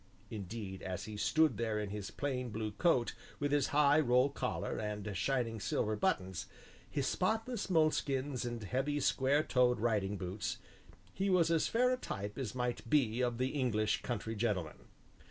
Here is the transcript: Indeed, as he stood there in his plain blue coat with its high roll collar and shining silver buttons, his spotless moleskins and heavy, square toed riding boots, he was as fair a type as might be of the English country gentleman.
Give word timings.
Indeed, 0.31 0.81
as 0.81 1.05
he 1.05 1.15
stood 1.15 1.57
there 1.57 1.79
in 1.79 1.91
his 1.91 2.09
plain 2.09 2.49
blue 2.49 2.71
coat 2.71 3.13
with 3.39 3.53
its 3.53 3.67
high 3.67 3.99
roll 3.99 4.29
collar 4.31 4.79
and 4.79 5.15
shining 5.15 5.59
silver 5.59 5.95
buttons, 5.95 6.47
his 6.89 7.05
spotless 7.05 7.69
moleskins 7.69 8.43
and 8.43 8.63
heavy, 8.63 8.99
square 8.99 9.43
toed 9.43 9.79
riding 9.79 10.17
boots, 10.17 10.57
he 11.13 11.29
was 11.29 11.51
as 11.51 11.67
fair 11.67 11.91
a 11.91 11.97
type 11.97 12.39
as 12.39 12.55
might 12.55 12.89
be 12.89 13.21
of 13.21 13.37
the 13.37 13.49
English 13.49 14.01
country 14.01 14.33
gentleman. 14.35 14.87